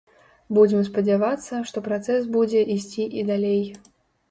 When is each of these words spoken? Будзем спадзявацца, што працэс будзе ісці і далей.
Будзем 0.57 0.79
спадзявацца, 0.87 1.61
што 1.73 1.85
працэс 1.89 2.21
будзе 2.39 2.65
ісці 2.79 3.09
і 3.21 3.29
далей. 3.31 3.63